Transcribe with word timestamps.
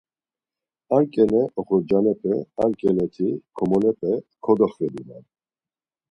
Ar 0.95 1.03
ǩele 1.13 1.41
oxorcalepe, 1.59 2.35
ar 2.63 2.71
ǩeleti 2.79 3.29
ko-molepe 3.55 4.11
kodoxedunan. 4.43 5.23